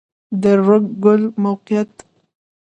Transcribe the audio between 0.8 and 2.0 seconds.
کلی موقعیت